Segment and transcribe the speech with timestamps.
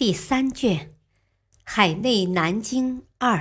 [0.00, 0.78] 第三卷
[1.62, 3.36] 《海内南京二》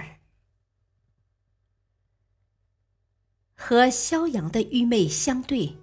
[3.56, 5.74] 和萧阳的愚昧相对，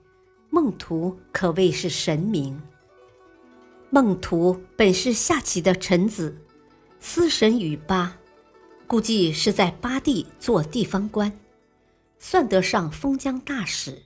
[0.51, 2.61] 孟图可谓是神明。
[3.89, 6.37] 孟图本是夏启的臣子，
[7.01, 8.15] 司神于巴，
[8.87, 11.33] 估计是在巴地做地方官，
[12.19, 14.03] 算得上封疆大使。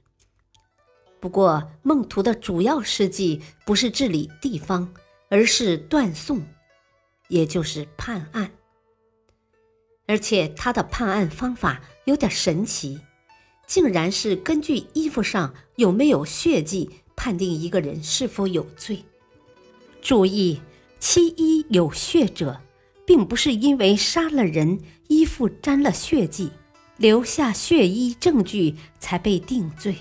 [1.19, 4.89] 不过，孟图的主要事迹不是治理地方，
[5.31, 6.41] 而是断送。
[7.31, 8.51] 也就是判案，
[10.07, 13.01] 而且他的判案方法有点神奇，
[13.67, 19.03] 竟然是根据衣服上有没有血迹判定一个人是否有罪。
[20.03, 20.61] 注意，
[20.99, 22.61] 其衣有血者，
[23.07, 26.51] 并不是因为杀了人衣服沾了血迹，
[26.97, 29.95] 留下血衣证据才被定罪。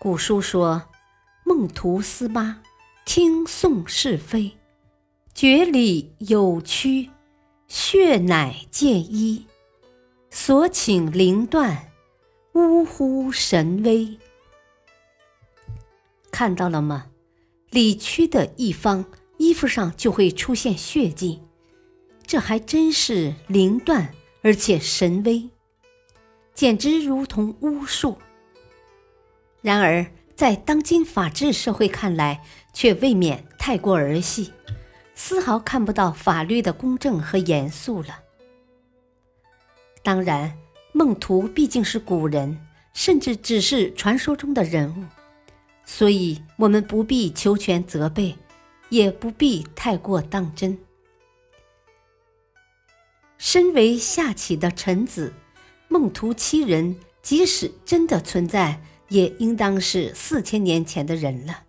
[0.00, 0.88] 古书说
[1.44, 2.62] ：“孟图司巴
[3.04, 4.52] 听讼是非。”
[5.40, 7.10] 绝理有屈，
[7.68, 9.46] 血乃见衣。
[10.30, 11.92] 所请灵断，
[12.54, 14.18] 呜呼神威。
[16.32, 17.06] 看到了吗？
[17.70, 19.04] 理屈的一方
[19.36, 21.40] 衣服上就会出现血迹，
[22.26, 25.48] 这还真是灵断，而且神威，
[26.52, 28.18] 简直如同巫术。
[29.62, 32.42] 然而，在当今法治社会看来，
[32.72, 34.52] 却未免太过儿戏。
[35.20, 38.20] 丝毫看不到法律的公正和严肃了。
[40.00, 40.56] 当然，
[40.92, 42.56] 孟图毕竟是古人，
[42.94, 45.04] 甚至只是传说中的人物，
[45.84, 48.38] 所以我们不必求全责备，
[48.90, 50.78] 也不必太过当真。
[53.38, 55.32] 身为夏启的臣子，
[55.88, 61.64] 孟图七人，即使真的存在，也应当是四千年前的人了。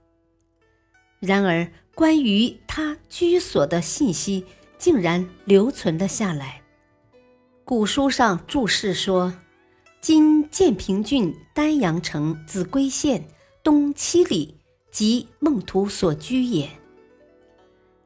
[1.19, 1.67] 然而，
[1.99, 4.45] 关于他居所的信息
[4.77, 6.61] 竟然留存了下来。
[7.65, 9.33] 古书上注释说
[9.99, 13.27] ：“今建平郡丹阳城秭归县
[13.61, 14.55] 东七里，
[14.89, 16.69] 即孟图所居也。”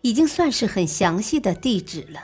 [0.01, 2.19] 已经算是很详细的地址了。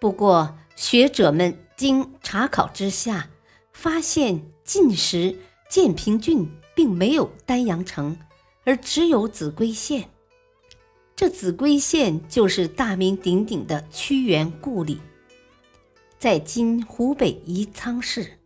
[0.00, 3.28] 不过，学者们经查考之下，
[3.74, 5.36] 发现晋时
[5.68, 8.16] 建平郡并没有丹阳城，
[8.64, 10.08] 而只有秭归县。
[11.20, 14.98] 这秭归县就是大名鼎鼎的屈原故里，
[16.18, 18.38] 在今湖北宜昌市，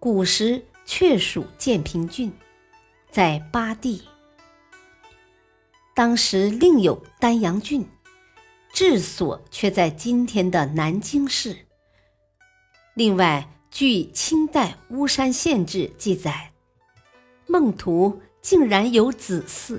[0.00, 2.32] 古时确属建平郡，
[3.10, 4.00] 在巴地。
[5.94, 7.86] 当时另有丹阳郡，
[8.72, 11.54] 治所却在今天的南京市。
[12.94, 16.52] 另外，据清代《巫山县志》记载，
[17.46, 19.78] 孟图竟然有子嗣。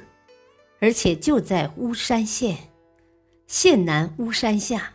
[0.84, 2.58] 而且就在巫山县，
[3.48, 4.92] 县南巫山下，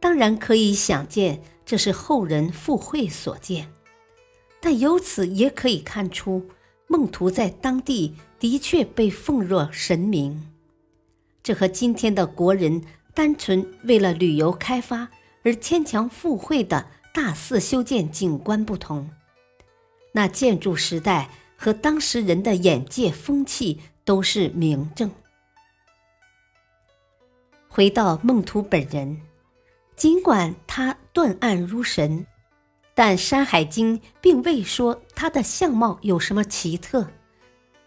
[0.00, 3.68] 当然可以想见，这是后人附会所见。
[4.62, 6.48] 但由此也可以看出，
[6.86, 10.50] 孟图在当地的确被奉若神明。
[11.42, 12.82] 这和今天的国人
[13.12, 15.10] 单纯为了旅游开发
[15.42, 19.10] 而牵强附会的大肆修建景观不同，
[20.12, 21.28] 那建筑时代
[21.58, 23.80] 和当时人的眼界风气。
[24.04, 25.10] 都是明证。
[27.68, 29.20] 回到孟图本人，
[29.96, 32.26] 尽管他断案如神，
[32.94, 37.10] 但《山海经》并未说他的相貌有什么奇特，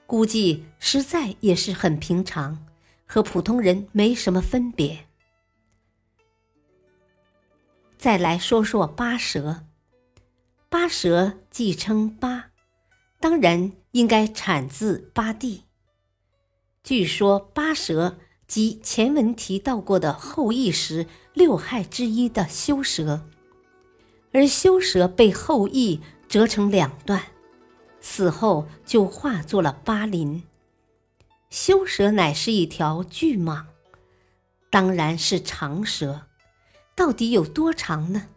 [0.06, 2.66] 估计实在也是很平常，
[3.06, 5.06] 和普通人没什么分别。
[7.98, 9.66] 再来说说八蛇，
[10.68, 12.52] 八蛇既称八，
[13.20, 15.67] 当然应该产自巴地。
[16.88, 18.16] 据说八蛇
[18.48, 23.28] 即前文提到过的后羿时六害之一的修蛇，
[24.32, 26.00] 而修蛇被后羿
[26.30, 27.22] 折成两段，
[28.00, 30.44] 死后就化作了巴林。
[31.50, 33.66] 修蛇乃是一条巨蟒，
[34.70, 36.22] 当然是长蛇，
[36.96, 38.28] 到底有多长呢？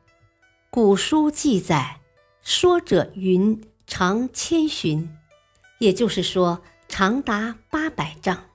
[0.71, 2.01] 古书记载，
[2.43, 5.09] 说者云长千寻，
[5.79, 6.61] 也就是说。
[6.91, 8.51] 长达八百丈，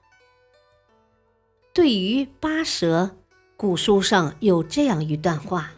[1.72, 3.16] 对于八蛇，
[3.56, 5.72] 古书上有这样一段话：“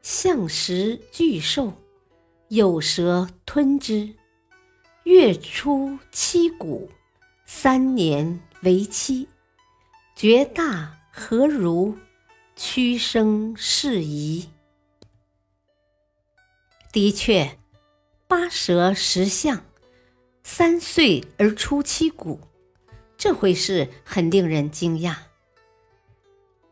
[0.00, 1.74] 象食巨兽，
[2.48, 4.14] 有蛇吞之。
[5.02, 6.88] 月出七谷，
[7.44, 9.28] 三年为期。
[10.14, 11.98] 绝大何如？
[12.54, 14.48] 屈生是宜。”
[16.92, 17.58] 的确，
[18.28, 19.65] 八蛇十象，
[20.48, 22.38] 三岁而出七谷。
[23.18, 25.16] 这回事很令人惊讶。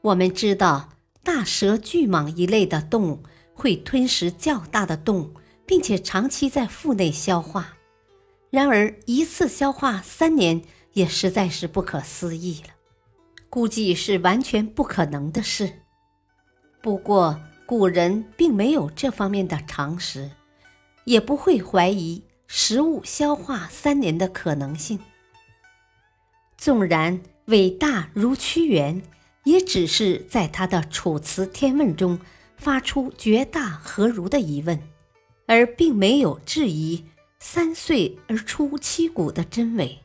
[0.00, 0.90] 我们知道，
[1.24, 5.34] 大蛇、巨蟒一类的动物会吞食较大的动物，
[5.66, 7.76] 并且长期在腹内消化。
[8.48, 10.62] 然而，一次消化三年
[10.92, 12.68] 也实在是不可思议了，
[13.50, 15.80] 估计是完全不可能的事。
[16.80, 20.30] 不过，古人并没有这方面的常识，
[21.04, 24.98] 也不会怀疑食物消化三年的可能性。
[26.56, 29.02] 纵然伟大如屈原，
[29.44, 32.18] 也只是在他的《楚辞天问》中
[32.56, 34.80] 发出“绝大何如”的疑问，
[35.46, 37.04] 而并没有质疑
[37.38, 39.98] “三岁而出七谷”的真伪。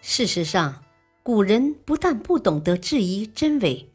[0.00, 0.82] 事实上，
[1.22, 3.92] 古人不但不懂得质疑真伪，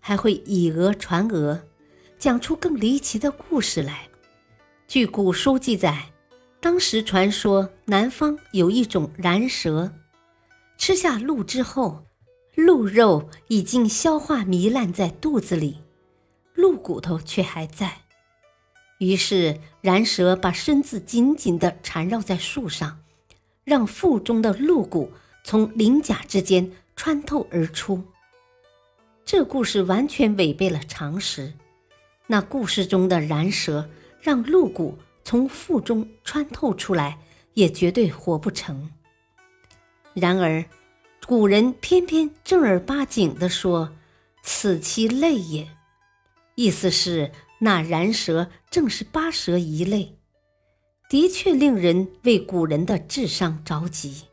[0.00, 1.60] 还会以讹传讹，
[2.18, 4.08] 讲出更离奇的故事来。
[4.86, 6.10] 据古书记载。
[6.60, 9.92] 当时传说南方有一种燃蛇，
[10.78, 12.06] 吃下鹿之后，
[12.54, 15.82] 鹿肉已经消化糜烂在肚子里，
[16.54, 18.02] 鹿骨头却还在。
[18.98, 23.00] 于是蚺蛇把身子紧紧地缠绕在树上，
[23.64, 28.02] 让腹中的鹿骨从鳞甲之间穿透而出。
[29.24, 31.52] 这故事完全违背了常识。
[32.26, 33.90] 那故事中的蚺蛇
[34.24, 34.98] 让鹿骨。
[35.26, 37.18] 从腹中穿透出来，
[37.54, 38.90] 也绝对活不成。
[40.12, 40.62] 然而，
[41.26, 43.90] 古人偏偏正儿八经地说
[44.44, 45.66] ：“此其类也。”
[46.56, 50.14] 意思是那燃蛇正是八蛇一类，
[51.08, 54.24] 的确令人为古人的智商着急。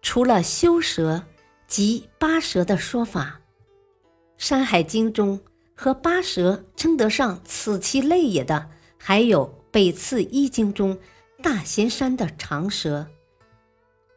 [0.00, 1.22] 除了修蛇
[1.68, 3.38] 及八蛇的说法，
[4.42, 5.38] 《山海经》中。
[5.74, 10.98] 和八蛇称得上此其类也的，还有《北次一经》中
[11.42, 13.08] 大贤山的长蛇，《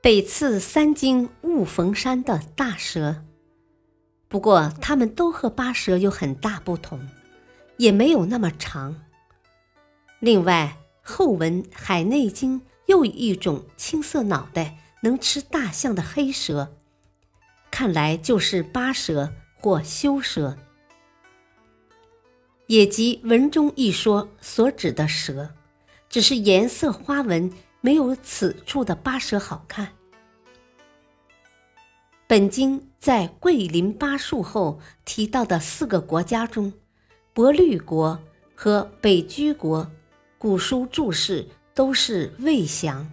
[0.02, 3.24] 北次三经》雾逢山的大蛇。
[4.30, 7.00] 不过，它们都和八蛇有很大不同，
[7.78, 9.04] 也没有那么长。
[10.20, 16.76] 另外，后文《海内经》又一种青色脑袋、能吃大象的黑蛇，
[17.72, 20.58] 看来就是八蛇或修蛇。
[22.68, 25.50] 也即文中一说所指的蛇，
[26.10, 29.94] 只是颜色花纹没有此处的八蛇好看。
[32.28, 36.74] 本经在桂林八树后提到的四个国家中，
[37.34, 38.20] 伯律国
[38.54, 39.90] 和北居国，
[40.38, 43.10] 古书注释都是未详。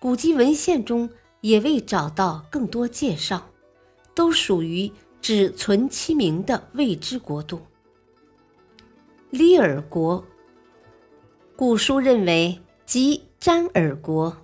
[0.00, 1.10] 古籍文献中
[1.42, 3.50] 也未找到更多介绍，
[4.14, 4.90] 都属于
[5.20, 7.60] 只存其名的未知国度。
[9.32, 10.22] 利尔国，
[11.56, 14.36] 古书认为即詹尔国，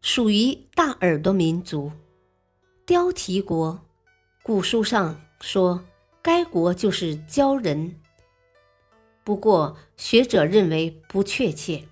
[0.00, 1.90] 属于大耳朵民族。
[2.86, 3.80] 雕提国，
[4.44, 5.84] 古书上说
[6.22, 7.96] 该国就是鲛人，
[9.24, 11.88] 不过学者认为不确切，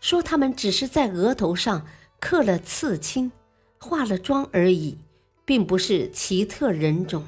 [0.00, 1.86] 说他们只是在额头上
[2.18, 3.30] 刻了刺青，
[3.78, 4.98] 化了妆而已，
[5.44, 7.22] 并不是奇特人种。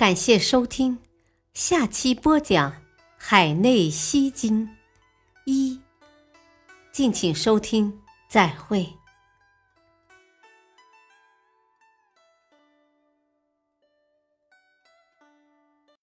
[0.00, 0.98] 感谢收听，
[1.52, 2.72] 下期播讲
[3.18, 4.66] 《海内西经》
[5.44, 5.78] 一，
[6.90, 8.88] 敬请收听，再会。